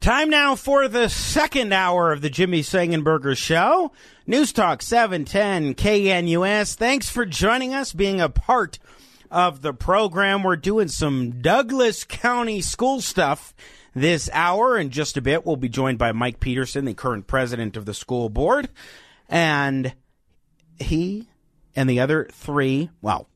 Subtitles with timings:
[0.00, 3.92] Time now for the second hour of the Jimmy Sengenberger Show.
[4.26, 6.76] News Talk 710 KNUS.
[6.76, 8.78] Thanks for joining us, being a part
[9.30, 10.42] of the program.
[10.42, 13.54] We're doing some Douglas County school stuff
[13.94, 14.78] this hour.
[14.78, 17.94] In just a bit, we'll be joined by Mike Peterson, the current president of the
[17.94, 18.68] school board.
[19.28, 19.94] And
[20.78, 21.26] he
[21.74, 23.28] and the other three, well,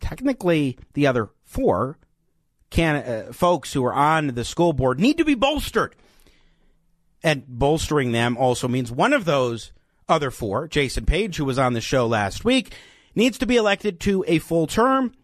[0.00, 1.98] technically the other four
[2.70, 5.94] can uh, folks who are on the school board need to be bolstered.
[7.22, 9.72] And bolstering them also means one of those
[10.08, 12.74] other four, Jason Page, who was on the show last week,
[13.14, 15.14] needs to be elected to a full term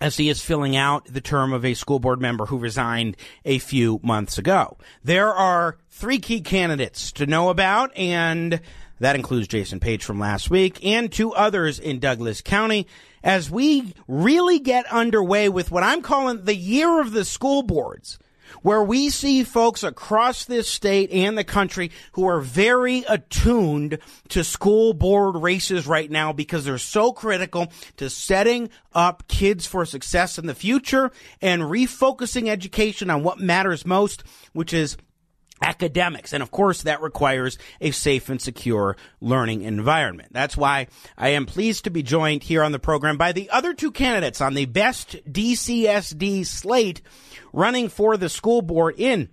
[0.00, 3.58] as he is filling out the term of a school board member who resigned a
[3.58, 4.76] few months ago.
[5.04, 8.60] There are three key candidates to know about, and
[9.02, 12.86] that includes Jason Page from last week and two others in Douglas County.
[13.24, 18.20] As we really get underway with what I'm calling the year of the school boards
[18.60, 24.44] where we see folks across this state and the country who are very attuned to
[24.44, 30.38] school board races right now because they're so critical to setting up kids for success
[30.38, 34.96] in the future and refocusing education on what matters most, which is
[35.62, 36.32] academics.
[36.32, 40.30] And of course, that requires a safe and secure learning environment.
[40.32, 43.72] That's why I am pleased to be joined here on the program by the other
[43.72, 47.00] two candidates on the best DCSD slate
[47.52, 49.28] running for the school board in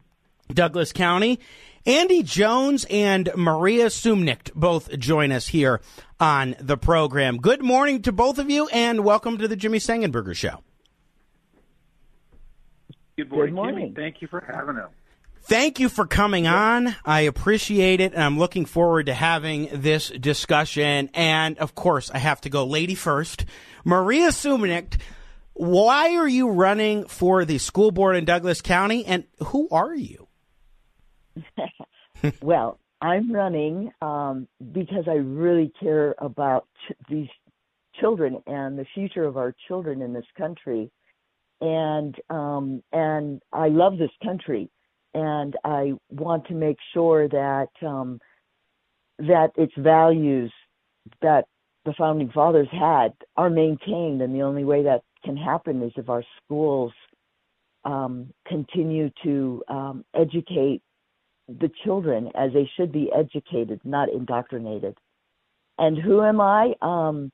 [0.53, 1.39] Douglas County.
[1.85, 5.81] Andy Jones and Maria Sumnicht both join us here
[6.19, 7.37] on the program.
[7.37, 10.61] Good morning to both of you and welcome to the Jimmy Sengenberger Show.
[13.17, 13.55] Good morning.
[13.55, 13.79] Good morning.
[13.79, 13.95] Jimmy.
[13.95, 14.91] Thank you for having us.
[15.49, 16.95] Thank you for coming on.
[17.03, 21.09] I appreciate it, and I'm looking forward to having this discussion.
[21.15, 23.45] And of course, I have to go lady first.
[23.83, 24.99] Maria Sumnicht,
[25.53, 30.27] why are you running for the school board in Douglas County, and who are you?
[32.43, 37.29] well, I'm running um, because I really care about ch- these
[37.99, 40.91] children and the future of our children in this country,
[41.59, 44.69] and um, and I love this country
[45.13, 48.19] and I want to make sure that um,
[49.19, 50.51] that its values
[51.21, 51.45] that
[51.85, 56.09] the founding fathers had are maintained, and the only way that can happen is if
[56.09, 56.93] our schools
[57.85, 60.81] um, continue to um, educate
[61.47, 64.95] the children as they should be educated, not indoctrinated.
[65.77, 66.73] And who am I?
[66.81, 67.31] Um,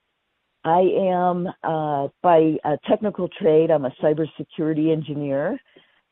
[0.63, 3.69] I am uh, by a technical trade.
[3.69, 5.59] I'm a cybersecurity engineer.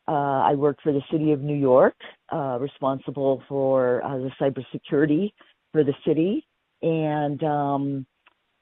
[0.08, 1.96] Uh, I work for the city of New York,
[2.31, 5.31] uh, responsible for uh, the cybersecurity
[5.72, 6.46] for the city,
[6.81, 8.06] and um,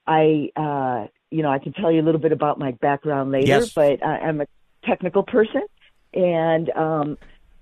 [0.05, 3.47] I, uh, you know, I can tell you a little bit about my background later,
[3.47, 3.73] Yes.
[3.73, 4.45] but I, I'm a
[4.85, 5.63] technical person,
[6.13, 7.17] and um,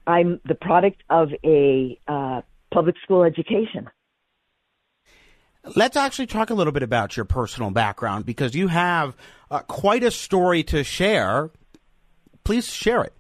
[0.06, 2.42] I'm the product of a uh,
[2.74, 3.90] public school education.
[5.76, 9.16] Let's actually talk a little bit about your personal background because you have
[9.52, 11.52] uh, quite a story to share.
[12.44, 13.14] Please share it.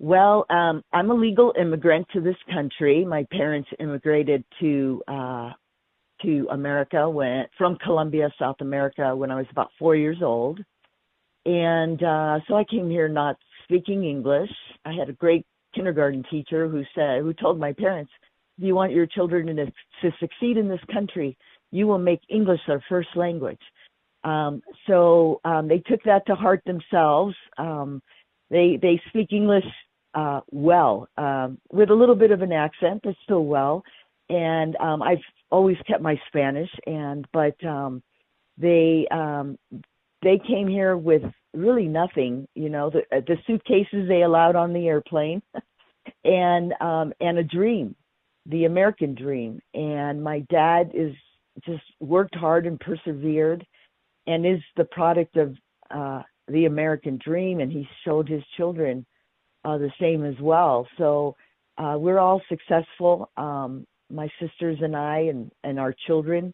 [0.00, 3.04] Well, um, I'm a legal immigrant to this country.
[3.04, 5.50] My parents immigrated to uh,
[6.22, 10.60] to America when from Colombia, South America, when I was about four years old,
[11.46, 14.50] and uh, so I came here not speaking English.
[14.84, 18.10] I had a great kindergarten teacher who said, who told my parents,
[18.58, 21.36] "If you want your children to, to succeed in this country,
[21.70, 23.62] you will make English their first language."
[24.24, 27.36] Um, so um, they took that to heart themselves.
[27.58, 28.02] Um,
[28.50, 29.64] they they speak English
[30.14, 33.82] uh, well, um, with a little bit of an accent, but still well.
[34.30, 35.18] And um, I've
[35.50, 38.02] always kept my Spanish, and but um,
[38.56, 39.58] they um,
[40.22, 41.22] they came here with
[41.52, 45.42] really nothing, you know, the the suitcases they allowed on the airplane,
[46.24, 47.94] and um, and a dream,
[48.46, 49.60] the American dream.
[49.74, 51.14] And my dad is
[51.66, 53.66] just worked hard and persevered,
[54.26, 55.54] and is the product of
[55.90, 59.04] uh, the American dream, and he showed his children
[59.64, 60.86] uh, the same as well.
[60.98, 61.36] So
[61.78, 66.52] uh, we're all successful, um, my sisters and I, and and our children,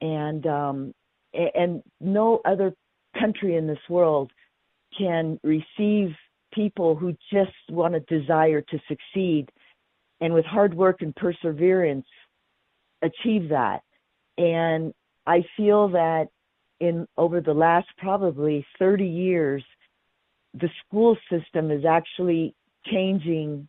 [0.00, 0.94] and um,
[1.32, 2.72] and no other
[3.18, 4.30] country in this world
[4.96, 6.10] can receive
[6.52, 9.48] people who just want a desire to succeed
[10.20, 12.06] and with hard work and perseverance
[13.02, 13.80] achieve that.
[14.36, 14.92] And
[15.26, 16.26] I feel that
[16.80, 19.62] in over the last probably 30 years,
[20.54, 22.54] the school system is actually
[22.86, 23.68] changing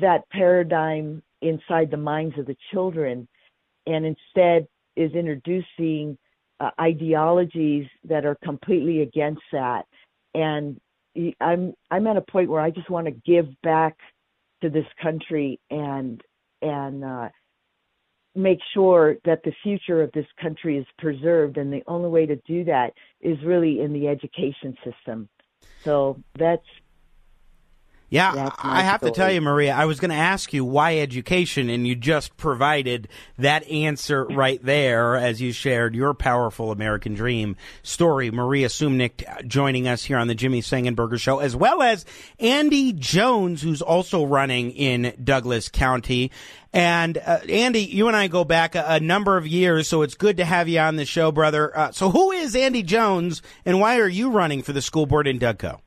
[0.00, 3.26] that paradigm inside the minds of the children
[3.86, 4.66] and instead
[4.96, 6.16] is introducing
[6.60, 9.84] uh, ideologies that are completely against that.
[10.34, 10.80] And
[11.40, 13.96] i'm i'm at a point where i just want to give back
[14.60, 16.20] to this country and
[16.60, 17.28] and uh
[18.34, 21.56] make sure that the future of this country is preserved.
[21.56, 25.28] And the only way to do that is really in the education system
[25.84, 26.66] so that's
[28.10, 31.68] yeah, I have to tell you, Maria, I was going to ask you why education,
[31.68, 33.08] and you just provided
[33.38, 38.30] that answer right there as you shared your powerful American dream story.
[38.30, 42.04] Maria Sumnicht joining us here on the Jimmy Sengenberger Show, as well as
[42.38, 46.30] Andy Jones, who's also running in Douglas County.
[46.72, 50.14] And uh, Andy, you and I go back a, a, number of years, so it's
[50.14, 51.76] good to have you on the show, brother.
[51.76, 55.26] Uh, so, who is Andy Jones, and why are you running for the school board
[55.26, 55.80] in Dougco?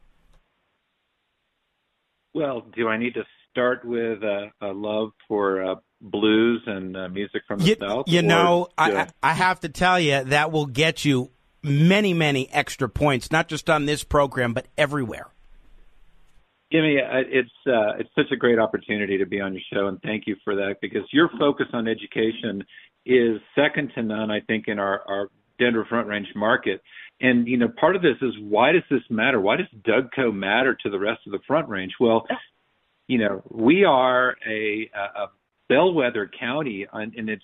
[2.37, 7.09] Well, do I need to start with a, a love for uh, blues and uh,
[7.09, 8.05] music from the you, South?
[8.07, 11.31] You know, I, I have to tell you that will get you
[11.63, 15.31] many, many extra points, not just on this program, but everywhere.
[16.71, 20.25] Jimmy, it's uh, it's such a great opportunity to be on your show, and thank
[20.27, 22.63] you for that because your focus on education
[23.03, 24.29] is second to none.
[24.29, 26.81] I think in our our Denver Front Range market,
[27.19, 29.39] and you know, part of this is why does this matter?
[29.39, 31.93] Why does Dougco matter to the rest of the Front Range?
[31.99, 32.27] Well,
[33.07, 35.27] you know, we are a, a
[35.69, 37.43] bellwether county, and it's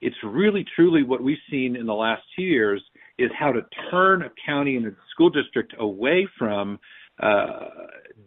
[0.00, 2.82] it's really truly what we've seen in the last two years
[3.18, 6.78] is how to turn a county and a school district away from
[7.20, 7.66] uh,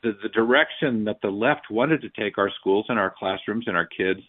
[0.03, 3.77] the, the direction that the left wanted to take our schools and our classrooms and
[3.77, 4.19] our kids,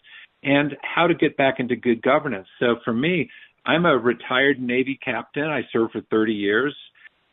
[0.43, 2.47] and how to get back into good governance.
[2.59, 3.29] So for me,
[3.65, 5.45] I'm a retired Navy captain.
[5.45, 6.75] I served for 30 years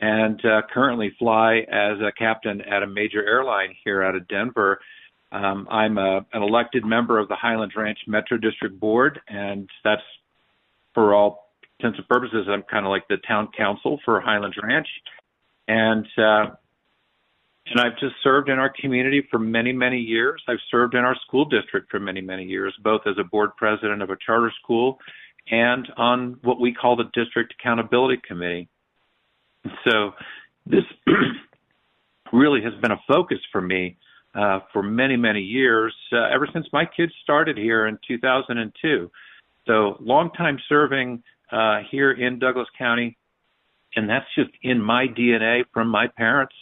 [0.00, 4.81] and uh, currently fly as a captain at a major airline here out of Denver.
[5.32, 10.03] Um, I'm a, an elected member of the Highlands Ranch Metro District Board, and that's
[10.94, 14.88] for all intents and purposes, I'm kind of like the town council for Highlands Ranch.
[15.69, 16.55] And uh,
[17.67, 20.43] and I've just served in our community for many, many years.
[20.49, 24.03] I've served in our school district for many, many years, both as a board president
[24.03, 24.99] of a charter school
[25.50, 28.69] and on what we call the District Accountability Committee.
[29.88, 30.12] So
[30.66, 30.84] this
[32.32, 33.96] really has been a focus for me
[34.34, 39.10] uh, for many, many years, uh, ever since my kids started here in 2002.
[39.66, 43.16] So long time serving uh, here in Douglas County,
[43.96, 46.54] and that's just in my DNA from my parents.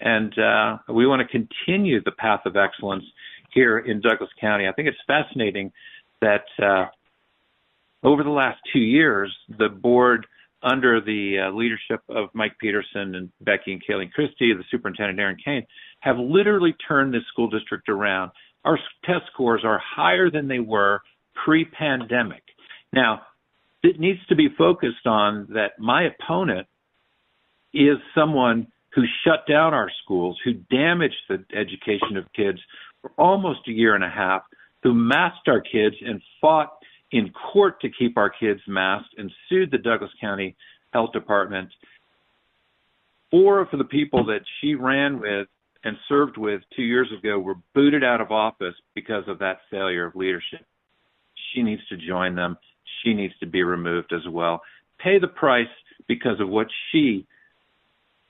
[0.00, 3.04] And uh, we want to continue the path of excellence
[3.52, 4.68] here in Douglas County.
[4.68, 5.72] I think it's fascinating
[6.20, 6.86] that uh,
[8.02, 10.26] over the last two years, the board,
[10.62, 15.36] under the uh, leadership of Mike Peterson and Becky and Kayleen Christy, the superintendent Erin
[15.42, 15.66] Kane,
[16.00, 18.32] have literally turned this school district around.
[18.64, 21.00] Our test scores are higher than they were
[21.44, 22.42] pre-pandemic.
[22.92, 23.22] Now,
[23.82, 26.66] it needs to be focused on that my opponent
[27.72, 32.58] is someone who shut down our schools, who damaged the education of kids
[33.00, 34.42] for almost a year and a half,
[34.82, 36.77] who masked our kids and fought
[37.12, 40.56] in court to keep our kids masked and sued the Douglas County
[40.92, 41.70] Health Department.
[43.30, 45.48] Four of the people that she ran with
[45.84, 50.06] and served with two years ago were booted out of office because of that failure
[50.06, 50.64] of leadership.
[51.52, 52.56] She needs to join them.
[53.02, 54.60] She needs to be removed as well.
[54.98, 55.66] Pay the price
[56.08, 57.26] because of what she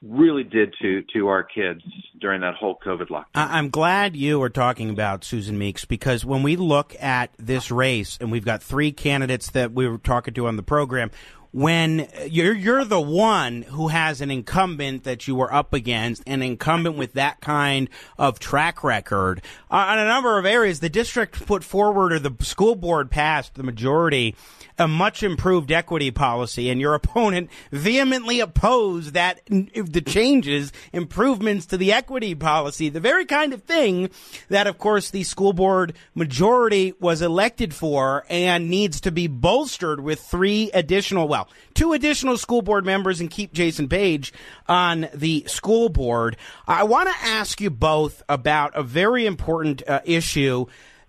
[0.03, 1.83] really did to to our kids
[2.21, 3.25] during that whole COVID lockdown.
[3.35, 8.17] I'm glad you are talking about Susan Meeks because when we look at this race,
[8.21, 11.11] and we've got three candidates that we were talking to on the program,
[11.53, 16.43] when you're you're the one who has an incumbent that you were up against, an
[16.43, 17.89] incumbent with that kind
[18.19, 19.43] of track record.
[19.71, 23.55] Uh, on a number of areas, the district put forward or the school board passed
[23.55, 24.35] the majority
[24.79, 31.77] a much improved equity policy, and your opponent vehemently opposed that the changes, improvements to
[31.77, 34.11] the equity policy, the very kind of thing
[34.49, 40.01] that, of course, the school board majority was elected for and needs to be bolstered
[40.01, 44.33] with three additional, well, two additional school board members and keep Jason Page
[44.67, 46.37] on the school board.
[46.67, 50.67] I want to ask you both about a very important uh, issue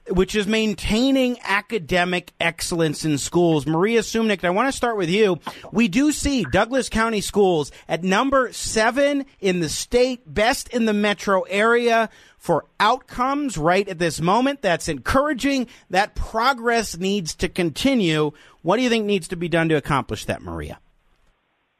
[0.10, 3.66] which is maintaining academic excellence in schools.
[3.66, 5.40] Maria Sumnicht, I want to start with you.
[5.72, 10.94] We do see Douglas County schools at number seven in the state, best in the
[10.94, 14.62] metro area for outcomes right at this moment.
[14.62, 15.68] That's encouraging.
[15.90, 18.32] That progress needs to continue.
[18.62, 20.80] What do you think needs to be done to accomplish that, Maria?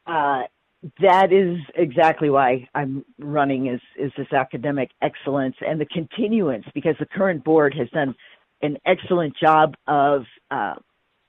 [0.06, 0.44] Uh,
[1.00, 6.94] that is exactly why I'm running is is this academic excellence and the continuance because
[6.98, 8.14] the current board has done
[8.62, 10.74] an excellent job of uh,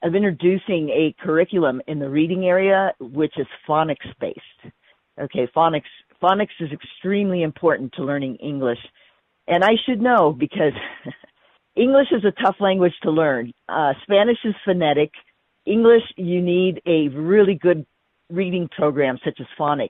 [0.04, 4.74] of introducing a curriculum in the reading area which is phonics based.
[5.20, 5.84] Okay, phonics
[6.24, 8.80] phonics is extremely important to learning English,
[9.48, 10.74] and I should know because
[11.76, 13.52] English is a tough language to learn.
[13.68, 15.12] Uh, Spanish is phonetic.
[15.66, 17.86] English, you need a really good
[18.32, 19.90] reading programs such as phonics.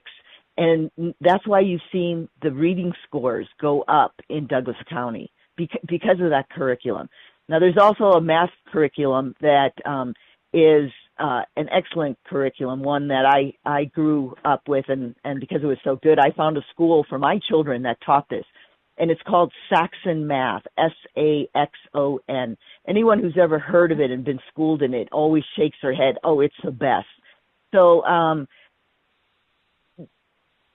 [0.56, 6.30] And that's why you've seen the reading scores go up in Douglas County because of
[6.30, 7.08] that curriculum.
[7.48, 10.14] Now, there's also a math curriculum that um,
[10.52, 15.62] is uh, an excellent curriculum, one that I, I grew up with, and, and because
[15.62, 18.44] it was so good, I found a school for my children that taught this.
[18.98, 22.56] And it's called Saxon Math, S A X O N.
[22.86, 26.16] Anyone who's ever heard of it and been schooled in it always shakes their head,
[26.24, 27.06] oh, it's the best.
[27.72, 28.48] So um,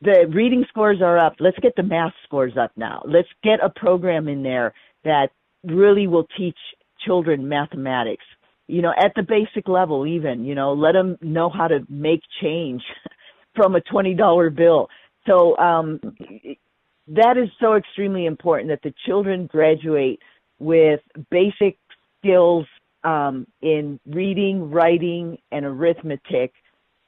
[0.01, 1.35] the reading scores are up.
[1.39, 3.01] Let's get the math scores up now.
[3.05, 4.73] Let's get a program in there
[5.03, 5.29] that
[5.63, 6.57] really will teach
[7.05, 8.25] children mathematics.
[8.67, 12.21] You know, at the basic level, even you know, let them know how to make
[12.41, 12.83] change
[13.55, 14.89] from a twenty dollar bill.
[15.25, 15.99] So um,
[17.07, 20.19] that is so extremely important that the children graduate
[20.59, 20.99] with
[21.29, 21.77] basic
[22.19, 22.65] skills
[23.03, 26.51] um, in reading, writing, and arithmetic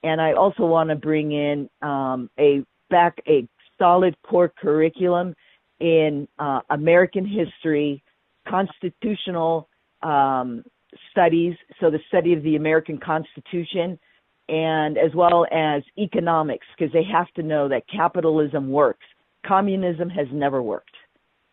[0.04, 5.36] and I also want to bring in um, a back a solid core curriculum
[5.80, 8.04] in uh, American history,
[8.48, 9.70] constitutional
[10.02, 10.64] um,
[11.12, 14.00] studies, so the study of the American Constitution,
[14.48, 19.06] and as well as economics, because they have to know that capitalism works.
[19.46, 20.96] Communism has never worked,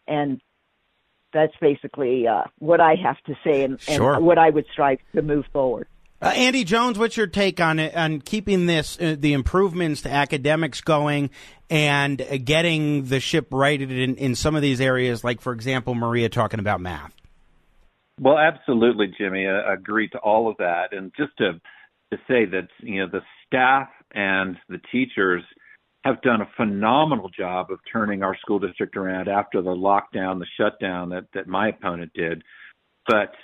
[0.09, 0.41] and
[1.33, 4.15] that's basically uh, what I have to say and, sure.
[4.15, 5.87] and what I would strive to move forward.
[6.20, 10.11] Uh, Andy Jones, what's your take on it, on keeping this uh, the improvements to
[10.11, 11.28] academics going
[11.68, 15.94] and uh, getting the ship righted in, in some of these areas, like for example,
[15.94, 17.12] Maria talking about math?
[18.18, 19.46] Well, absolutely, Jimmy.
[19.46, 21.61] I agree to all of that, and just to
[22.11, 25.42] to say that you know the staff and the teachers
[26.02, 30.46] have done a phenomenal job of turning our school district around after the lockdown, the
[30.58, 32.42] shutdown that that my opponent did.
[33.06, 33.35] But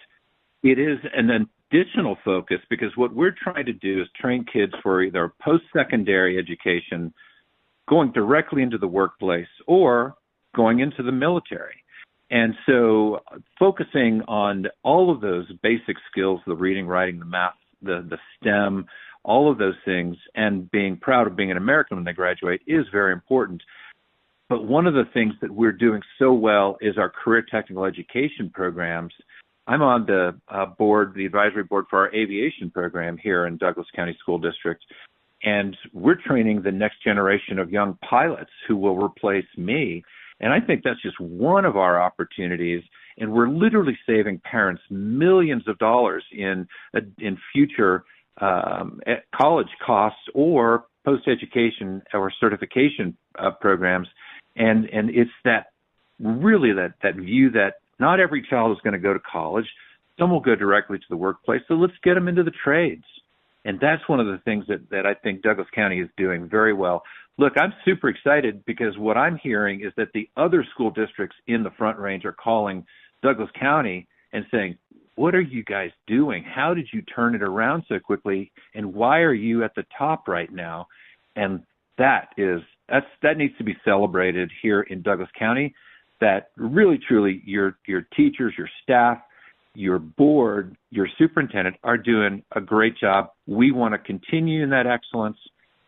[0.63, 4.73] it is, and then additional focus because what we're trying to do is train kids
[4.83, 7.13] for either post-secondary education,
[7.89, 10.15] going directly into the workplace, or
[10.55, 11.83] going into the military.
[12.31, 13.21] And so
[13.59, 18.87] focusing on all of those basic skills, the reading, writing, the math, the, the STEM,
[19.25, 22.87] all of those things, and being proud of being an American when they graduate is
[22.91, 23.63] very important.
[24.49, 28.51] But one of the things that we're doing so well is our career technical education
[28.53, 29.15] programs–
[29.67, 33.87] I'm on the uh, board, the advisory board for our aviation program here in Douglas
[33.95, 34.83] County School District.
[35.45, 40.03] And we're training the next generation of young pilots who will replace me.
[40.41, 42.83] And I think that's just one of our opportunities.
[43.19, 46.67] And we're literally saving parents millions of dollars in
[46.97, 48.05] uh, in future
[48.41, 49.01] um,
[49.35, 54.09] college costs or post education or certification uh, programs.
[54.57, 55.67] And and it's that
[56.19, 59.65] really that that view that not every child is going to go to college.
[60.19, 61.63] Some will go directly to the workplace.
[61.69, 63.05] So let's get them into the trades.
[63.65, 66.75] And that's one of the things that, that I think Douglas County is doing very
[66.75, 67.05] well.
[67.39, 71.63] Look, I'm super excited because what I'm hearing is that the other school districts in
[71.63, 72.85] the Front Range are calling
[73.23, 74.77] Douglas County and saying,
[75.15, 76.43] What are you guys doing?
[76.43, 78.51] How did you turn it around so quickly?
[78.75, 80.89] And why are you at the top right now?
[81.37, 81.63] And
[81.99, 85.75] that is that's that needs to be celebrated here in Douglas County
[86.23, 89.19] that really truly your your teachers, your staff,
[89.75, 93.31] your board, your superintendent are doing a great job.
[93.47, 95.37] We want to continue in that excellence,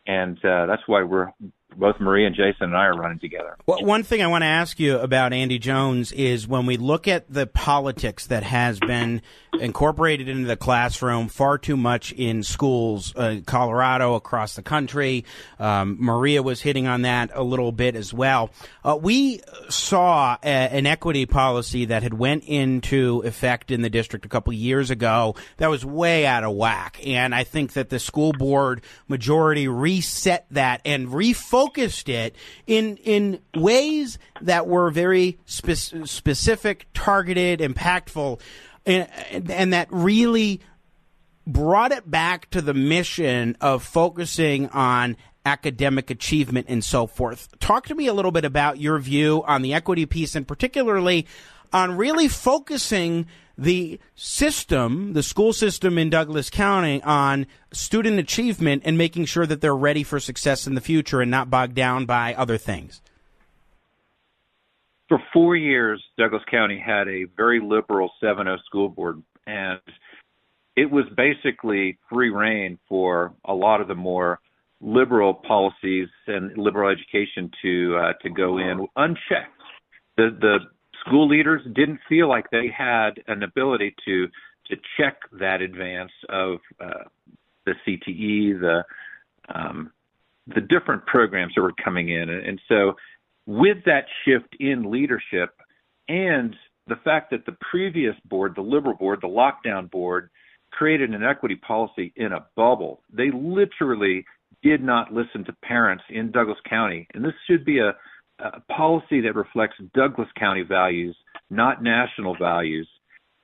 [0.06, 1.32] and uh, that's why we're
[1.76, 3.56] both Marie and Jason and I are running together.
[3.66, 7.08] Well, one thing I want to ask you about Andy Jones is when we look
[7.08, 9.22] at the politics that has been
[9.60, 15.24] incorporated into the classroom far too much in schools, uh, Colorado, across the country.
[15.58, 18.50] Um, Maria was hitting on that a little bit as well.
[18.84, 24.24] Uh, we saw a, an equity policy that had went into effect in the district
[24.24, 27.98] a couple years ago that was way out of whack, and I think that the
[27.98, 35.38] school board majority reset that and refocused focused it in in ways that were very
[35.46, 38.40] spe- specific, targeted, impactful,
[38.84, 39.08] and,
[39.50, 40.60] and that really
[41.46, 45.16] brought it back to the mission of focusing on
[45.46, 47.48] academic achievement and so forth.
[47.60, 51.26] Talk to me a little bit about your view on the equity piece and particularly
[51.74, 53.26] on really focusing
[53.58, 59.60] the system, the school system in Douglas County on student achievement and making sure that
[59.60, 63.02] they're ready for success in the future and not bogged down by other things.
[65.08, 69.80] For four years, Douglas County had a very liberal 7 0 school board, and
[70.76, 74.40] it was basically free rein for a lot of the more
[74.80, 79.52] liberal policies and liberal education to uh, to go in unchecked.
[80.16, 80.58] The the
[81.06, 84.28] school leaders didn't feel like they had an ability to
[84.68, 87.04] to check that advance of uh,
[87.66, 88.84] the CTE, the
[89.54, 89.92] um,
[90.46, 92.94] the different programs that were coming in, and so
[93.46, 95.50] with that shift in leadership
[96.08, 96.56] and
[96.86, 100.30] the fact that the previous board, the liberal board, the lockdown board,
[100.70, 103.00] created an equity policy in a bubble.
[103.12, 104.24] They literally
[104.62, 107.94] did not listen to parents in Douglas County, and this should be a
[108.38, 111.16] a policy that reflects Douglas County values,
[111.50, 112.88] not national values.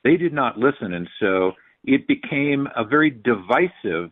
[0.03, 4.11] They did not listen, and so it became a very divisive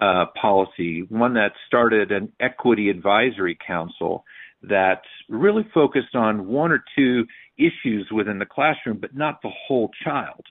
[0.00, 4.24] uh, policy, one that started an equity advisory council
[4.62, 7.24] that really focused on one or two
[7.58, 10.44] issues within the classroom, but not the whole child.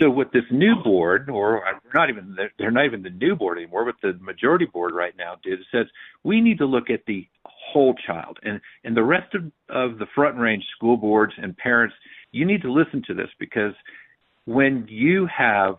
[0.00, 3.84] So what this new board, or not even they're not even the new board anymore,
[3.84, 5.86] but the majority board right now did says
[6.22, 7.26] we need to look at the
[7.72, 11.94] whole child, and and the rest of of the front range school boards and parents,
[12.32, 13.74] you need to listen to this because
[14.44, 15.76] when you have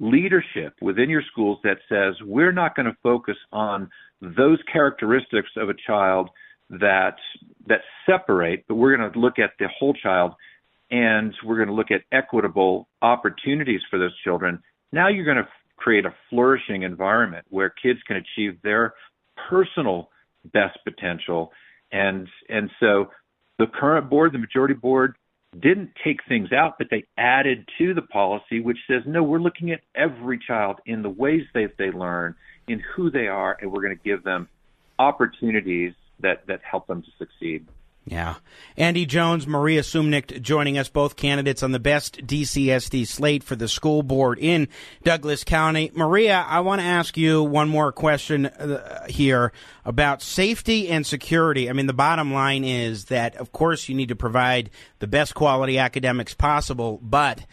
[0.00, 3.88] leadership within your schools that says we're not going to focus on
[4.20, 6.30] those characteristics of a child
[6.70, 7.16] that
[7.66, 10.32] that separate, but we're going to look at the whole child
[10.90, 14.62] and we're going to look at equitable opportunities for those children.
[14.92, 18.94] Now you're going to create a flourishing environment where kids can achieve their
[19.48, 20.08] personal
[20.52, 21.52] best potential.
[21.92, 23.10] And and so
[23.58, 25.16] the current board, the majority board,
[25.60, 29.70] didn't take things out, but they added to the policy which says, no, we're looking
[29.70, 32.34] at every child in the ways that they learn,
[32.66, 34.48] in who they are, and we're going to give them
[34.98, 37.66] opportunities that, that help them to succeed.
[38.06, 38.34] Yeah.
[38.76, 43.66] Andy Jones, Maria Sumnicht joining us, both candidates on the best DCSD slate for the
[43.66, 44.68] school board in
[45.02, 45.90] Douglas County.
[45.94, 49.52] Maria, I want to ask you one more question uh, here
[49.86, 51.70] about safety and security.
[51.70, 55.34] I mean, the bottom line is that, of course, you need to provide the best
[55.34, 57.46] quality academics possible, but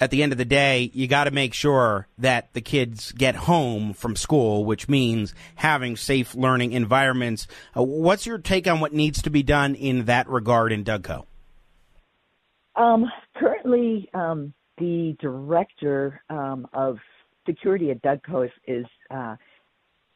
[0.00, 3.34] at the end of the day, you got to make sure that the kids get
[3.36, 7.46] home from school, which means having safe learning environments.
[7.76, 11.26] Uh, what's your take on what needs to be done in that regard in Dougco?
[12.76, 13.04] Um,
[13.36, 16.96] currently, um, the director um, of
[17.46, 19.36] security at Dougco is is, uh,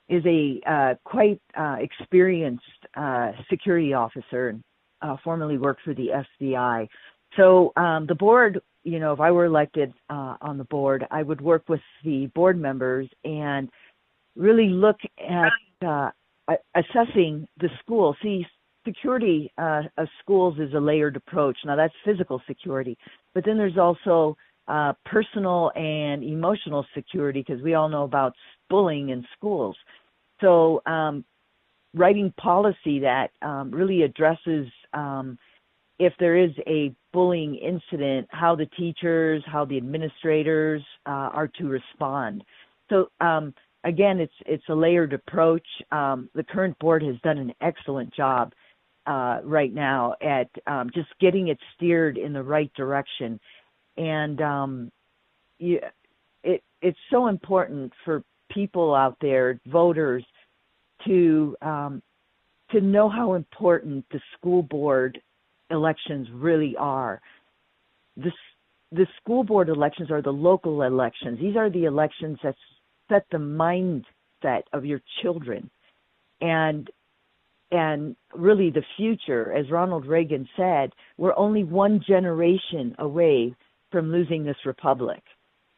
[0.08, 2.64] is a uh, quite uh, experienced
[2.96, 4.62] uh, security officer and
[5.02, 6.08] uh, formerly worked for the
[6.40, 6.88] FBI.
[7.36, 11.22] So um, the board you know, if I were elected uh, on the board, I
[11.22, 13.70] would work with the board members and
[14.36, 16.10] really look at uh,
[16.74, 18.14] assessing the school.
[18.22, 18.46] See,
[18.86, 21.56] security uh, of schools is a layered approach.
[21.64, 22.96] Now, that's physical security,
[23.32, 24.36] but then there's also
[24.68, 28.34] uh, personal and emotional security because we all know about
[28.68, 29.76] bullying in schools.
[30.40, 31.24] So, um,
[31.94, 35.38] writing policy that um, really addresses um,
[35.98, 41.68] if there is a bullying incident, how the teachers, how the administrators uh, are to
[41.68, 42.42] respond.
[42.90, 43.54] So um,
[43.85, 45.66] again, it's it's a layered approach.
[45.92, 48.52] Um, the current board has done an excellent job
[49.07, 53.38] uh, right now at um, just getting it steered in the right direction,
[53.96, 54.92] and um,
[55.59, 55.80] you,
[56.42, 60.24] it it's so important for people out there, voters,
[61.07, 62.02] to um,
[62.70, 65.20] to know how important the school board
[65.70, 67.20] elections really are.
[68.16, 68.33] The,
[68.92, 71.38] the school board elections are the local elections.
[71.40, 72.55] These are the elections that
[73.09, 75.70] set the mindset of your children.
[76.40, 76.90] And
[77.70, 83.57] and really the future, as Ronald Reagan said, we're only one generation away
[83.90, 85.22] from losing this republic.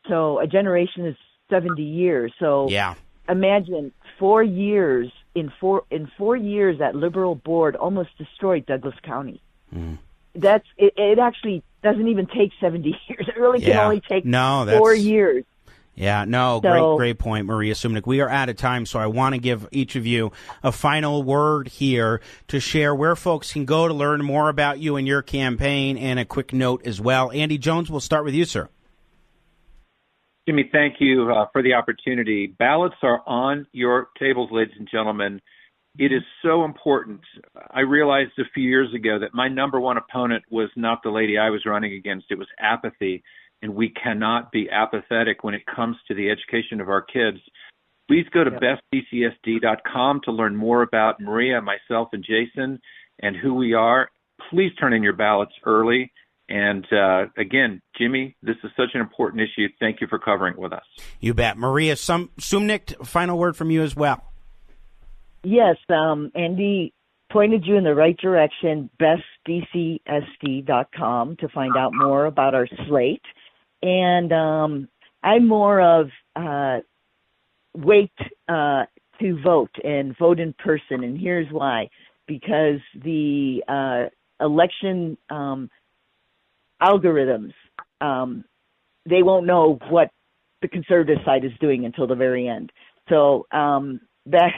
[0.09, 1.17] So a generation is
[1.49, 2.33] 70 years.
[2.39, 2.95] So yeah.
[3.29, 9.41] imagine four years in four in four years that liberal board almost destroyed Douglas County.
[9.75, 9.99] Mm.
[10.35, 11.19] That's it, it.
[11.19, 13.29] Actually, doesn't even take seventy years.
[13.29, 13.75] It really yeah.
[13.75, 15.45] can only take no, four years.
[15.97, 18.07] Yeah, no, So- great, great point, Maria Sumnicht.
[18.07, 20.31] We are out of time, so I want to give each of you
[20.63, 24.97] a final word here to share where folks can go to learn more about you
[24.97, 27.33] and your campaign, and a quick note as well.
[27.33, 28.69] Andy Jones, we'll start with you, sir.
[30.47, 32.47] Jimmy, thank you uh, for the opportunity.
[32.47, 35.41] Ballots are on your tables, ladies and gentlemen.
[35.99, 37.21] It is so important.
[37.71, 41.39] I realized a few years ago that my number one opponent was not the lady
[41.39, 43.23] I was running against, it was apathy.
[43.63, 47.39] And we cannot be apathetic when it comes to the education of our kids.
[48.07, 52.79] Please go to bestdcsd.com to learn more about Maria, myself, and Jason
[53.21, 54.11] and who we are.
[54.51, 56.13] Please turn in your ballots early.
[56.49, 59.69] And uh, again, Jimmy, this is such an important issue.
[59.81, 60.85] Thank you for covering it with us.
[61.19, 61.57] You bet.
[61.57, 64.23] Maria Sum- Sumnicht, final word from you as well.
[65.49, 66.93] Yes, um, Andy
[67.31, 73.23] pointed you in the right direction, bestdcsd.com to find out more about our slate.
[73.81, 74.89] And um,
[75.23, 76.79] I'm more of uh,
[77.77, 78.11] wait
[78.49, 78.87] uh,
[79.21, 81.05] to vote and vote in person.
[81.05, 81.91] And here's why
[82.27, 84.07] because the uh,
[84.45, 85.71] election um,
[86.83, 87.53] algorithms,
[88.01, 88.45] um,
[89.09, 90.11] they won't know what
[90.61, 92.73] the conservative side is doing until the very end.
[93.09, 94.51] So um, that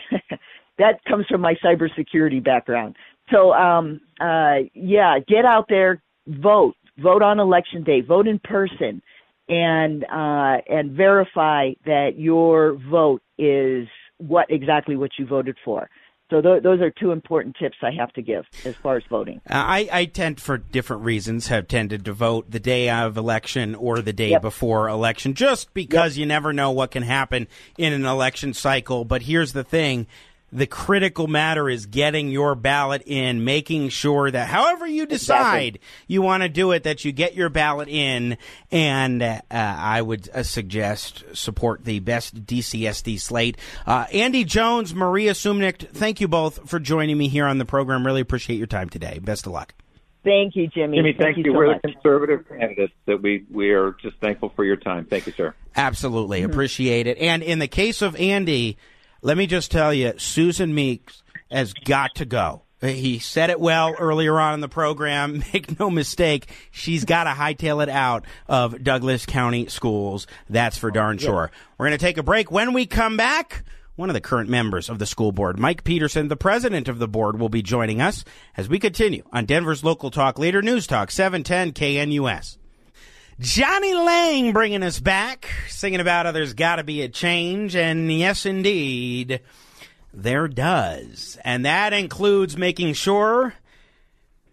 [0.79, 2.97] that comes from my cybersecurity background.
[3.31, 9.03] So um, uh, yeah, get out there, vote, vote on election day, vote in person,
[9.49, 13.87] and uh, and verify that your vote is
[14.19, 15.88] what exactly what you voted for.
[16.31, 19.41] So th- those are two important tips I have to give as far as voting.
[19.49, 23.75] Uh, I, I tend, for different reasons, have tended to vote the day of election
[23.75, 24.43] or the day Yep.
[24.43, 29.07] before election, just because you never know what can happen in an election cycle.
[29.07, 30.07] But here's the thing.
[30.50, 36.22] The critical matter is getting your ballot in, making sure that however you decide you
[36.22, 38.38] want to do it, that you get your ballot in.
[38.70, 43.58] And uh, I would uh, suggest support the best DCSD slate.
[43.87, 48.06] Uh, Andy Jones, Maria Sumnicht, thank you both for joining me here on the program.
[48.06, 49.18] Really appreciate your time today.
[49.18, 49.74] Best of luck.
[50.24, 50.98] Thank you, Jimmy.
[50.98, 51.44] Jimmy, thank, you.
[51.44, 51.82] so We're much.
[51.82, 55.06] the conservative candidates that we, we are just thankful for your time.
[55.06, 55.54] Thank you, sir.
[55.76, 56.40] Absolutely.
[56.40, 56.50] Mm-hmm.
[56.50, 57.18] Appreciate it.
[57.18, 58.76] And in the case of Andy,
[59.22, 62.62] let me just tell you, Susan Meeks has got to go.
[62.81, 65.42] He said it well earlier on in the program.
[65.52, 70.26] Make no mistake, she's got to hightail it out of Douglas County schools.
[70.48, 71.50] That's for darn sure.
[71.76, 72.52] We're going to take a break.
[72.52, 73.64] When we come back,
[73.96, 77.09] one of the current members of the school board, Mike Peterson, the president of the
[77.09, 78.24] board, will be joining us
[78.57, 82.59] as we continue on Denver's local talk leader, News Talk 710 KNUS.
[83.40, 88.11] Jonny Lang bringing us back, singing about how there's got to be a change, and
[88.11, 89.40] yes, indeed,
[90.12, 91.38] there does.
[91.44, 93.55] And that includes making sure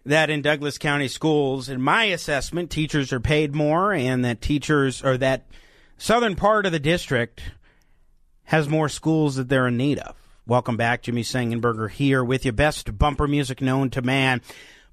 [0.04, 5.02] that in Douglas County schools, in my assessment, teachers are paid more, and that teachers,
[5.02, 5.46] or that
[5.98, 7.42] southern part of the district
[8.44, 10.14] has more schools that they're in need of.
[10.46, 14.42] Welcome back, Jimmy Sengenberger here with your Best bumper music known to man.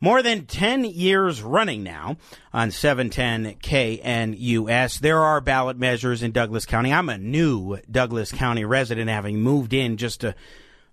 [0.03, 2.17] More than 10 years running now
[2.51, 4.99] on 710 KNUS.
[4.99, 6.91] There are ballot measures in Douglas County.
[6.91, 10.35] I'm a new Douglas County resident, having moved in just a,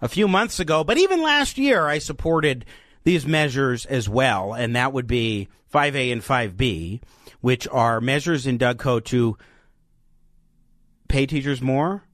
[0.00, 0.84] a few months ago.
[0.84, 2.64] But even last year, I supported
[3.02, 7.02] these measures as well, and that would be 5A and 5B,
[7.40, 9.36] which are measures in Dougco to
[11.08, 12.04] pay teachers more,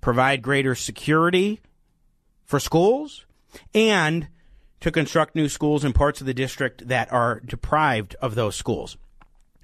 [0.00, 1.58] provide greater security
[2.44, 3.26] for schools,
[3.74, 4.28] and
[4.82, 8.96] to construct new schools in parts of the district that are deprived of those schools.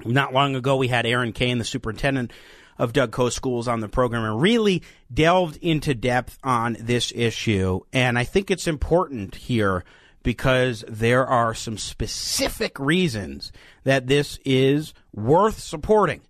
[0.04, 2.32] Not long ago, we had Erin Kane, the superintendent
[2.78, 7.80] of Dougco Schools, on the program and really delved into depth on this issue.
[7.92, 9.84] And I think it's important here
[10.22, 13.50] because there are some specific reasons
[13.82, 16.20] that this is worth supporting.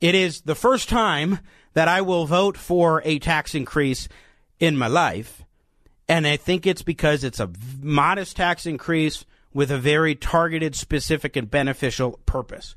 [0.00, 1.40] It is the first time
[1.74, 4.08] that I will vote for a tax increase
[4.60, 5.42] in my life.
[6.10, 7.48] And I think it's because it's a
[7.80, 12.74] modest tax increase with a very targeted, specific, and beneficial purpose.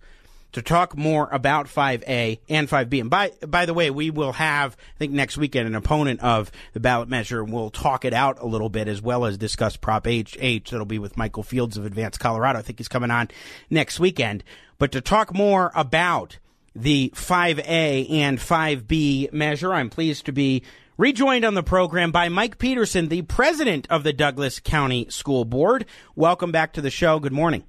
[0.52, 4.78] To talk more about 5A and 5B, and by by the way, we will have
[4.78, 8.40] I think next weekend an opponent of the ballot measure, and we'll talk it out
[8.40, 10.38] a little bit as well as discuss Prop H.
[10.40, 10.70] H.
[10.70, 12.60] That'll be with Michael Fields of Advance Colorado.
[12.60, 13.30] I think he's coming on
[13.68, 14.44] next weekend.
[14.78, 16.38] But to talk more about
[16.76, 20.62] the 5A and 5B measure, I'm pleased to be
[20.98, 25.86] rejoined on the program by Mike Peterson, the president of the Douglas County School Board.
[26.16, 27.20] Welcome back to the show.
[27.20, 27.64] Good morning.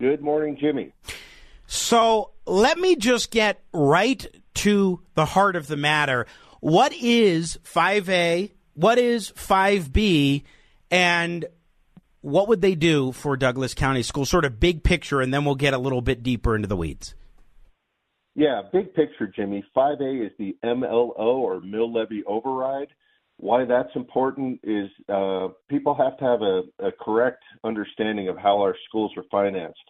[0.00, 0.92] Good morning, Jimmy.
[1.66, 6.26] So let me just get right to the heart of the matter.
[6.60, 8.52] What is 5A?
[8.74, 10.42] What is 5B?
[10.90, 11.44] And
[12.20, 14.28] what would they do for Douglas County Schools?
[14.28, 17.14] Sort of big picture, and then we'll get a little bit deeper into the weeds.
[18.34, 19.62] Yeah, big picture, Jimmy.
[19.76, 22.88] 5A is the MLO or mill levy override.
[23.36, 28.60] Why that's important is uh, people have to have a, a, correct understanding of how
[28.60, 29.80] our schools are financed.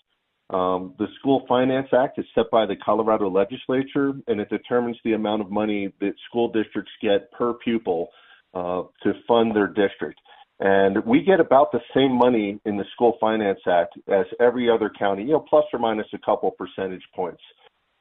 [0.51, 5.13] Um, the School Finance Act is set by the Colorado legislature, and it determines the
[5.13, 8.09] amount of money that school districts get per pupil
[8.55, 10.21] uh, to fund their district.
[10.61, 14.91] And we get about the same money in the School Finance Act as every other
[14.97, 17.43] county, you know, plus or minus a couple percentage points.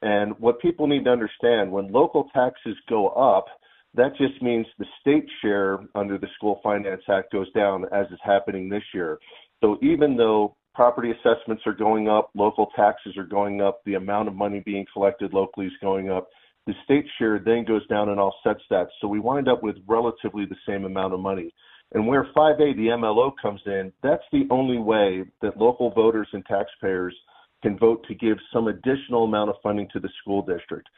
[0.02, 3.46] And what people need to understand when local taxes go up,
[3.94, 8.18] that just means the state share under the School Finance Act goes down, as is
[8.22, 9.18] happening this year.
[9.62, 14.28] So even though property assessments are going up, local taxes are going up, the amount
[14.28, 16.28] of money being collected locally is going up,
[16.66, 18.88] the state share then goes down and offsets that.
[19.00, 21.52] So we wind up with relatively the same amount of money.
[21.92, 26.44] And where 5A, the MLO, comes in, that's the only way that local voters and
[26.46, 27.14] taxpayers
[27.62, 30.88] can vote to give some additional amount of funding to the school district.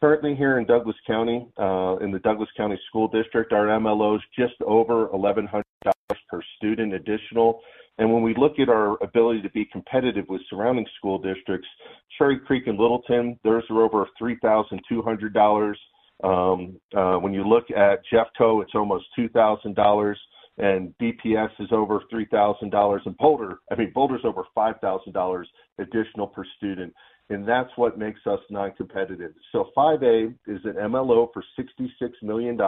[0.00, 4.22] Currently, here in Douglas County, uh, in the Douglas County School District, our MLO is
[4.36, 5.62] just over $1,100
[6.28, 7.60] per student additional.
[7.98, 11.68] And when we look at our ability to be competitive with surrounding school districts,
[12.18, 15.74] Cherry Creek and Littleton, theirs are over $3,200.
[16.24, 20.14] Um, uh, when you look at Jeffco, it's almost $2,000
[20.58, 25.44] and BPS is over $3,000 and Boulder, I mean, Boulder's over $5,000
[25.78, 26.92] additional per student
[27.32, 29.32] and that's what makes us non-competitive.
[29.52, 31.88] So 5A is an MLO for $66
[32.22, 32.58] million.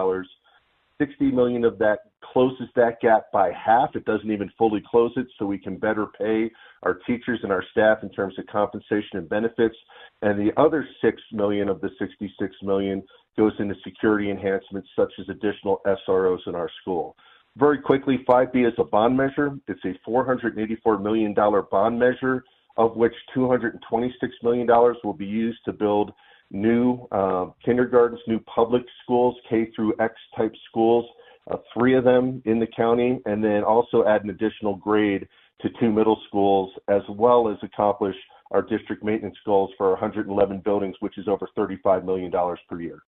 [0.99, 3.90] 60 million of that closes that gap by half.
[3.94, 6.51] It doesn't even fully close it, so we can better pay
[6.83, 9.77] our teachers and our staff in terms of compensation and benefits.
[10.23, 13.03] And the other 6 million of the 66 million
[13.37, 17.16] goes into security enhancements such as additional SROs in our school.
[17.56, 19.56] Very quickly, 5B is a bond measure.
[19.68, 22.44] It's a $484 million bond measure
[22.76, 24.10] of which $226
[24.42, 24.66] million
[25.04, 26.12] will be used to build
[26.50, 31.06] new uh, kindergartens, new public schools, K through X type schools,
[31.50, 35.28] uh, three of them in the county, and then also add an additional grade
[35.60, 38.16] to two middle schools, as well as accomplish
[38.50, 42.32] our district maintenance goals for 111 buildings, which is over $35 million
[42.68, 42.98] per year.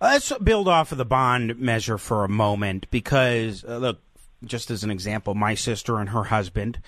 [0.00, 4.00] Let's build off of the bond measure for a moment because, uh, look,
[4.44, 6.80] just as an example, my sister and her husband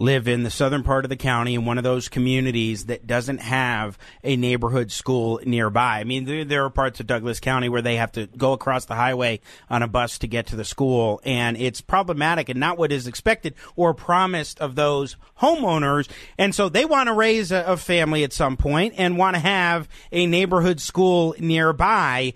[0.00, 3.38] live in the southern part of the county in one of those communities that doesn't
[3.38, 5.98] have a neighborhood school nearby.
[5.98, 8.84] I mean, there, there, are parts of Douglas County where they have to go across
[8.84, 12.78] the highway on a bus to get to the school, and it's problematic and not
[12.78, 16.08] what is expected or promised of those homeowners.
[16.36, 19.40] And so they want to raise a, a family at some point and want to
[19.40, 22.34] have a neighborhood school nearby.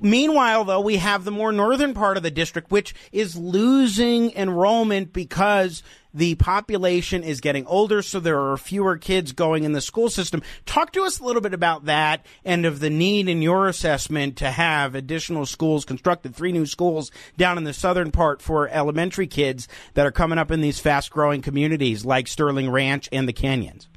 [0.00, 5.12] Meanwhile, though, we have the more northern part of the district, which is losing enrollment
[5.12, 10.08] because the population is getting older, so there are fewer kids going in the school
[10.08, 10.42] system.
[10.64, 14.36] Talk to us a little bit about that and of the need in your assessment
[14.36, 19.26] to have additional schools constructed, three new schools down in the southern part for elementary
[19.26, 23.32] kids that are coming up in these fast growing communities like Sterling Ranch and the
[23.32, 23.88] Canyons.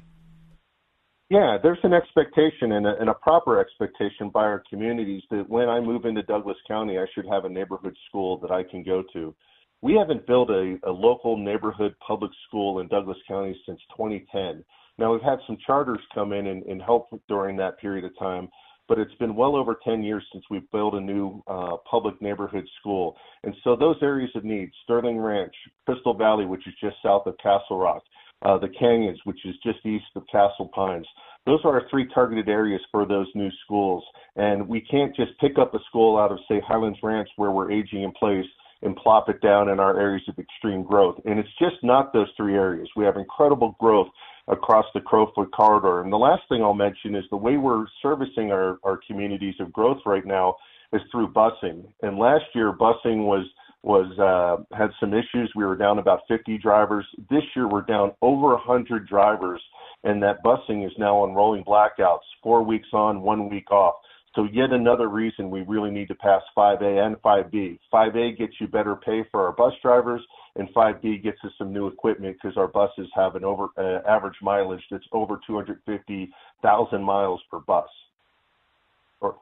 [1.30, 5.68] Yeah, there's an expectation and a, and a, proper expectation by our communities that when
[5.68, 9.02] I move into Douglas County, I should have a neighborhood school that I can go
[9.12, 9.34] to.
[9.82, 14.64] We haven't built a, a local neighborhood public school in Douglas County since 2010.
[14.96, 18.48] Now, we've had some charters come in and, and help during that period of time,
[18.88, 22.66] but it's been well over 10 years since we've built a new uh, public neighborhood
[22.80, 23.16] school.
[23.44, 27.36] And so those areas of need, Sterling Ranch, Crystal Valley, which is just south of
[27.36, 28.02] Castle Rock,
[28.42, 31.06] uh, the Canyons, which is just east of Castle Pines,
[31.46, 34.04] those are our three targeted areas for those new schools.
[34.36, 37.72] And we can't just pick up a school out of, say, Highlands Ranch where we're
[37.72, 38.46] aging in place
[38.82, 41.20] and plop it down in our areas of extreme growth.
[41.24, 42.88] And it's just not those three areas.
[42.96, 44.08] We have incredible growth
[44.46, 46.02] across the Crowfoot corridor.
[46.02, 49.72] And the last thing I'll mention is the way we're servicing our, our communities of
[49.72, 50.56] growth right now
[50.92, 51.86] is through busing.
[52.02, 53.46] And last year, busing was
[53.82, 55.52] was uh, had some issues.
[55.54, 57.06] We were down about 50 drivers.
[57.30, 59.62] This year, we're down over 100 drivers,
[60.04, 63.94] and that busing is now on rolling blackouts, four weeks on, one week off.
[64.34, 67.78] So yet another reason we really need to pass 5A and 5B.
[67.92, 70.20] 5A gets you better pay for our bus drivers,
[70.56, 74.36] and 5B gets us some new equipment because our buses have an over uh, average
[74.42, 77.88] mileage that's over 250,000 miles per bus.
[79.20, 79.36] Or,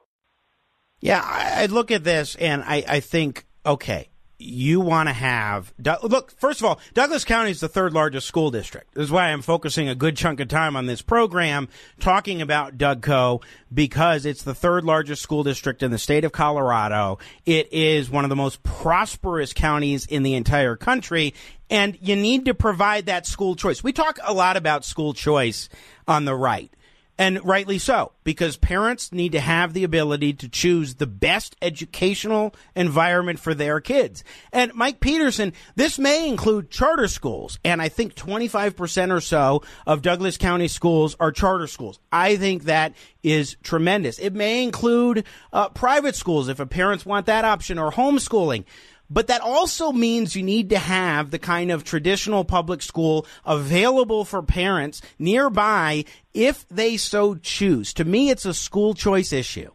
[0.99, 5.73] yeah, I, I look at this and I, I think, okay, you want to have
[6.03, 8.93] look first of all douglas county is the third largest school district.
[8.93, 11.67] This is why i'm focusing a good chunk of time on this program
[11.99, 13.41] talking about dougco
[13.73, 17.17] because it's the third largest school district in the state of colorado.
[17.45, 21.33] It is one of the most prosperous counties in the entire country
[21.69, 23.83] and you need to provide that school choice.
[23.83, 25.67] We talk a lot about school choice
[26.07, 26.71] on the right
[27.19, 32.53] And rightly so, because parents need to have the ability to choose the best educational
[32.75, 34.23] environment for their kids.
[34.53, 37.57] And Mike Peterson, this may include charter schools.
[37.63, 41.99] And I think 25% or so of Douglas County schools are charter schools.
[42.11, 44.19] I think that is tremendous.
[44.19, 48.65] It may include uh, private schools if a parents want that option or homeschooling.
[49.09, 54.25] But that also means you need to have the kind of traditional public school available
[54.25, 57.93] for parents nearby if they so choose.
[57.93, 59.71] To me, it's a school choice issue.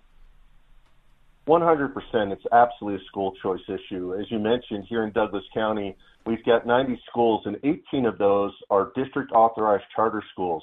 [1.49, 1.93] 100%.
[2.33, 4.15] It's absolutely a school choice issue.
[4.15, 8.53] As you mentioned, here in Douglas County, we've got 90 schools, and 18 of those
[8.71, 10.63] are district authorized charter schools.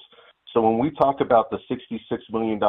[0.53, 1.99] So when we talk about the $66
[2.31, 2.59] million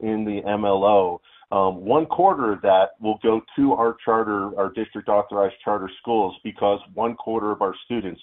[0.00, 1.20] in the MLO,
[1.54, 6.34] um, one quarter of that will go to our charter, our district authorized charter schools,
[6.42, 8.20] because one quarter of our students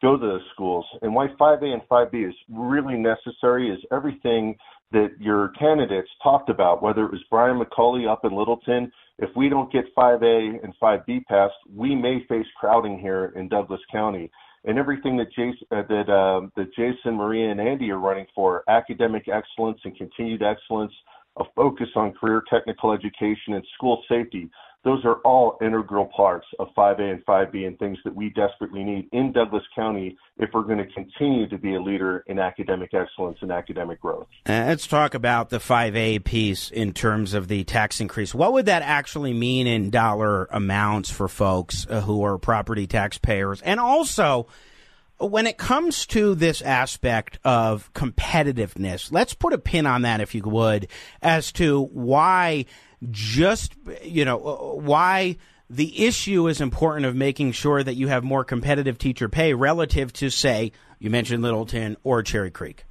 [0.00, 0.86] go to those schools.
[1.02, 4.56] And why 5A and 5B is really necessary is everything
[4.92, 8.90] that your candidates talked about, whether it was Brian McCulley up in Littleton.
[9.18, 13.80] If we don't get 5A and 5B passed, we may face crowding here in Douglas
[13.92, 14.30] County.
[14.64, 18.64] And everything that Jason, uh, that, uh, that Jason, Maria, and Andy are running for
[18.70, 20.92] academic excellence and continued excellence,
[21.38, 24.50] a focus on career technical education and school safety.
[24.82, 29.08] Those are all integral parts of 5A and 5B and things that we desperately need
[29.12, 33.36] in Douglas County if we're going to continue to be a leader in academic excellence
[33.42, 34.26] and academic growth.
[34.48, 38.34] Uh, let's talk about the 5A piece in terms of the tax increase.
[38.34, 43.60] What would that actually mean in dollar amounts for folks uh, who are property taxpayers?
[43.60, 44.46] And also,
[45.20, 50.34] when it comes to this aspect of competitiveness, let's put a pin on that, if
[50.34, 50.88] you would,
[51.22, 52.66] as to why
[53.10, 55.36] just, you know, why
[55.68, 60.12] the issue is important of making sure that you have more competitive teacher pay relative
[60.14, 62.84] to, say, you mentioned Littleton or Cherry Creek.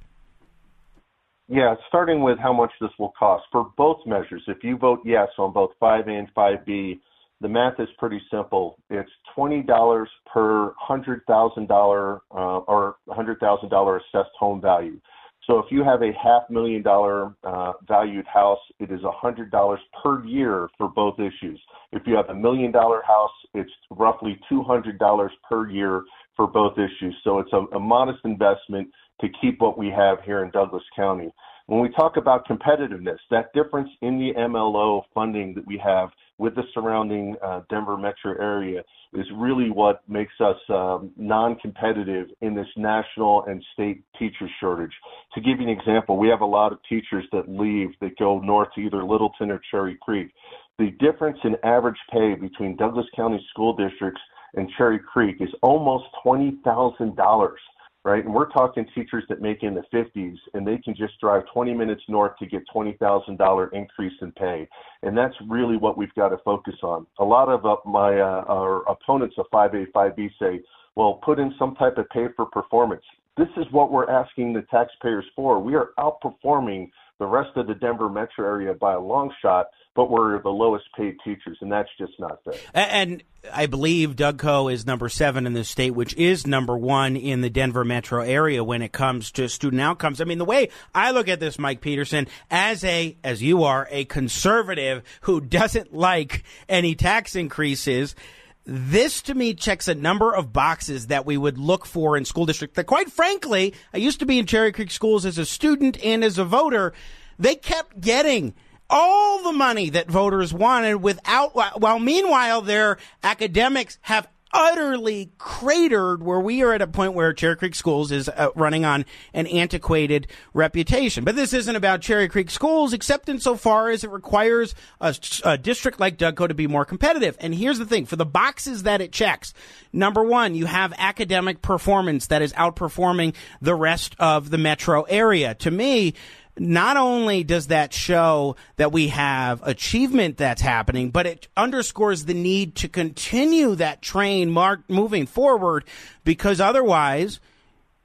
[1.48, 4.42] Yeah, starting with how much this will cost for both measures.
[4.46, 7.00] If you vote yes on both 5A and 5B,
[7.40, 8.78] the math is pretty simple.
[8.90, 15.00] It's twenty dollars per hundred thousand dollar uh, or hundred thousand dollar assessed home value.
[15.46, 19.50] So if you have a half million dollar uh, valued house, it is a hundred
[19.50, 21.60] dollars per year for both issues.
[21.92, 26.04] If you have a million dollar house, it's roughly two hundred dollars per year
[26.36, 27.16] for both issues.
[27.24, 28.88] So it's a modest investment
[29.20, 31.32] to keep what we have here in Douglas County.
[31.70, 36.56] When we talk about competitiveness, that difference in the MLO funding that we have with
[36.56, 42.66] the surrounding uh, Denver metro area is really what makes us um, non-competitive in this
[42.76, 44.90] national and state teacher shortage.
[45.34, 48.40] To give you an example, we have a lot of teachers that leave that go
[48.40, 50.32] north to either Littleton or Cherry Creek.
[50.80, 54.20] The difference in average pay between Douglas County school districts
[54.54, 57.60] and Cherry Creek is almost twenty thousand dollars
[58.04, 58.24] right?
[58.24, 61.74] And we're talking teachers that make in the 50s and they can just drive 20
[61.74, 64.68] minutes north to get $20,000 increase in pay.
[65.02, 67.06] And that's really what we've got to focus on.
[67.18, 70.60] A lot of uh, my uh, our opponents of 5A, 5B say,
[70.96, 73.04] well, put in some type of pay for performance.
[73.36, 75.60] This is what we're asking the taxpayers for.
[75.60, 80.10] We are outperforming the rest of the Denver metro area by a long shot, but
[80.10, 82.54] we're the lowest paid teachers, and that's just not fair.
[82.72, 87.16] And I believe Doug Dougco is number seven in the state, which is number one
[87.16, 90.22] in the Denver metro area when it comes to student outcomes.
[90.22, 93.86] I mean, the way I look at this, Mike Peterson, as a, as you are,
[93.90, 98.14] a conservative who doesn't like any tax increases,
[98.64, 102.46] this to me checks a number of boxes that we would look for in school
[102.46, 106.02] districts that quite frankly, I used to be in Cherry Creek schools as a student
[106.04, 106.92] and as a voter.
[107.38, 108.54] They kept getting
[108.90, 116.40] all the money that voters wanted without, while meanwhile their academics have utterly cratered where
[116.40, 120.26] we are at a point where Cherry Creek Schools is uh, running on an antiquated
[120.54, 121.24] reputation.
[121.24, 126.00] But this isn't about Cherry Creek Schools, except insofar as it requires a, a district
[126.00, 127.36] like Dougco to be more competitive.
[127.40, 129.54] And here's the thing for the boxes that it checks,
[129.92, 135.54] number one, you have academic performance that is outperforming the rest of the metro area.
[135.56, 136.14] To me,
[136.60, 142.34] not only does that show that we have achievement that's happening, but it underscores the
[142.34, 145.84] need to continue that train mark moving forward
[146.22, 147.40] because otherwise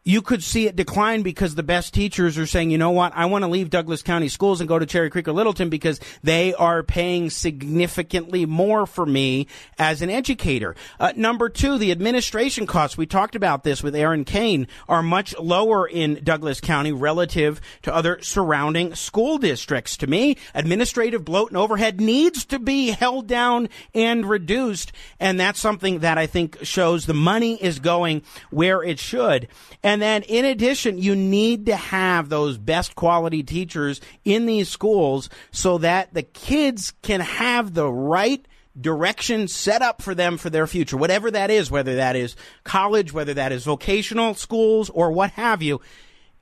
[0.08, 3.26] you could see it decline because the best teachers are saying, you know what, I
[3.26, 6.54] want to leave Douglas County schools and go to Cherry Creek or Littleton because they
[6.54, 9.48] are paying significantly more for me
[9.80, 10.76] as an educator.
[11.00, 12.98] Uh, number two, the administration costs.
[12.98, 17.94] We talked about this with Erin Kane are much lower in Douglas County relative to
[17.94, 19.98] other surrounding school districts.
[19.98, 24.92] To me, administrative bloat and overhead needs to be held down and reduced.
[25.20, 28.22] And that's something that I think shows the money is going
[28.52, 29.48] where it should.
[29.82, 34.68] And And then in addition, you need to have those best quality teachers in these
[34.68, 38.46] schools so that the kids can have the right
[38.78, 42.36] direction set up for them for their future, whatever that is, whether that is
[42.66, 45.80] college, whether that is vocational schools or what have you.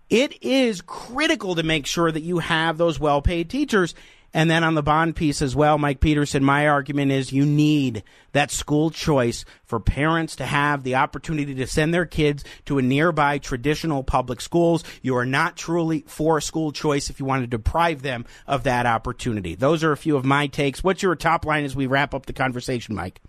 [0.10, 3.94] It is critical to make sure that you have those well paid teachers.
[4.34, 8.04] And then on the bond piece as well, Mike Peterson, my argument is you need
[8.32, 12.82] that school choice for parents to have the opportunity to send their kids to a
[12.82, 14.84] nearby traditional public schools.
[15.04, 18.88] You are not truly for school choice if you want to deprive them of that
[18.88, 19.54] opportunity.
[19.54, 20.84] Those are a few of my takes.
[20.84, 23.22] What's your top line as we wrap up the conversation, Mike?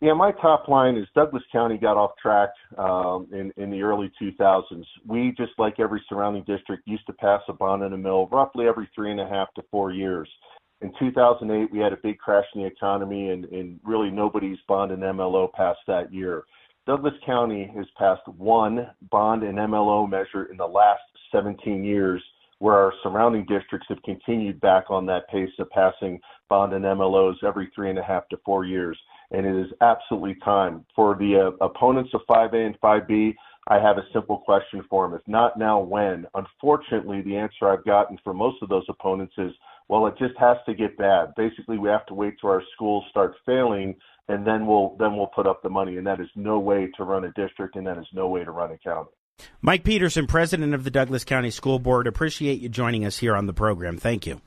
[0.00, 4.12] Yeah, my top line is Douglas County got off track um, in in the early
[4.22, 4.84] 2000s.
[5.04, 8.68] We just like every surrounding district used to pass a bond in a mill roughly
[8.68, 10.28] every three and a half to four years.
[10.82, 14.92] In 2008, we had a big crash in the economy, and, and really nobody's bond
[14.92, 16.44] and MLO passed that year.
[16.86, 22.22] Douglas County has passed one bond and MLO measure in the last 17 years,
[22.60, 27.42] where our surrounding districts have continued back on that pace of passing bond and MLOs
[27.44, 28.96] every three and a half to four years
[29.30, 30.84] and it is absolutely time.
[30.94, 33.34] For the uh, opponents of 5A and 5B,
[33.68, 35.18] I have a simple question for them.
[35.18, 36.26] If not now, when?
[36.34, 39.52] Unfortunately, the answer I've gotten for most of those opponents is,
[39.88, 41.34] well, it just has to get bad.
[41.36, 43.94] Basically, we have to wait till our schools start failing,
[44.28, 45.98] and then we'll then we'll put up the money.
[45.98, 48.50] And that is no way to run a district, and that is no way to
[48.50, 49.10] run a county.
[49.60, 53.46] Mike Peterson, president of the Douglas County School Board, appreciate you joining us here on
[53.46, 53.98] the program.
[53.98, 54.40] Thank you.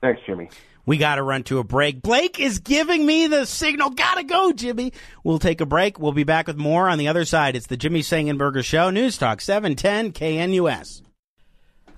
[0.00, 0.48] Thanks, Jimmy.
[0.88, 2.00] We got to run to a break.
[2.00, 3.90] Blake is giving me the signal.
[3.90, 4.94] Gotta go, Jimmy.
[5.22, 5.98] We'll take a break.
[5.98, 7.56] We'll be back with more on the other side.
[7.56, 11.02] It's the Jimmy Sengenberger Show, News Talk 710 KNUS.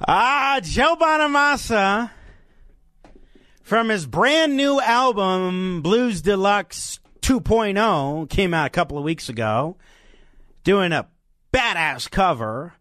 [0.09, 2.11] Ah, Joe Bonamassa
[3.63, 9.77] from his brand new album, Blues Deluxe 2.0, came out a couple of weeks ago,
[10.65, 11.07] doing a
[11.53, 12.75] badass cover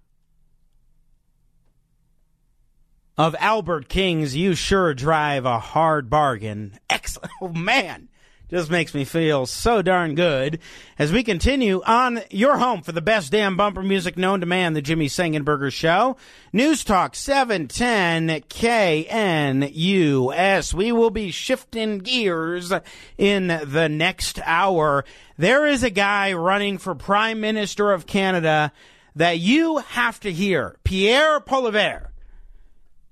[3.20, 6.80] of Albert King's You Sure Drive a Hard Bargain.
[6.90, 7.30] Excellent.
[7.42, 8.08] Oh, man.
[8.50, 10.60] Just makes me feel so darn good
[10.98, 14.74] as we continue on your home for the best damn bumper music known to man,
[14.74, 16.16] the Jimmy Sengenberger Show.
[16.54, 20.74] News Talk 710 KNUS.
[20.74, 22.72] We will be shifting gears
[23.18, 25.04] in the next hour.
[25.38, 28.72] There is a guy running for Prime Minister of Canada
[29.16, 30.78] that you have to hear.
[30.84, 32.09] Pierre Poilievre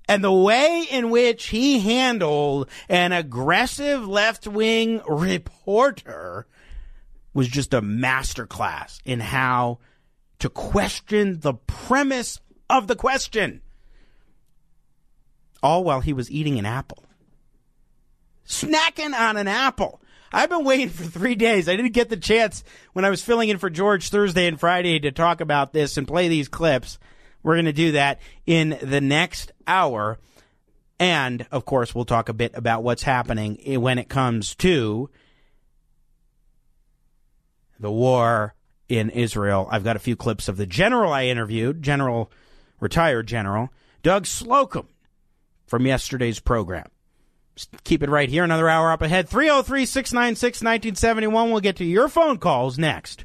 [0.08, 6.46] and the way in which he handled an aggressive left wing reporter
[7.34, 9.78] was just a masterclass in how
[10.38, 12.40] to question the premise
[12.70, 13.60] of the question.
[15.62, 17.04] All while he was eating an apple.
[18.46, 20.00] Snacking on an apple.
[20.32, 21.68] I've been waiting for three days.
[21.68, 24.98] I didn't get the chance when I was filling in for George Thursday and Friday
[25.00, 26.98] to talk about this and play these clips.
[27.42, 30.18] We're going to do that in the next hour.
[30.98, 35.10] And of course, we'll talk a bit about what's happening when it comes to
[37.78, 38.54] the war
[38.88, 39.68] in Israel.
[39.70, 42.30] I've got a few clips of the general I interviewed, General,
[42.80, 43.70] retired General
[44.02, 44.88] Doug Slocum
[45.66, 46.88] from yesterday's program.
[47.84, 48.44] keep it right here.
[48.44, 49.28] Another hour up ahead.
[49.28, 51.50] 303 696 1971.
[51.50, 53.24] We'll get to your phone calls next.